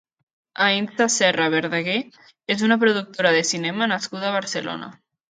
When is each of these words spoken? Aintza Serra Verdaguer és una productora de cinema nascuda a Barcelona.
Aintza 0.67 1.05
Serra 1.15 1.43
Verdaguer 1.55 1.97
és 2.55 2.63
una 2.67 2.77
productora 2.83 3.33
de 3.35 3.43
cinema 3.49 3.89
nascuda 3.93 4.27
a 4.31 4.33
Barcelona. 4.37 4.89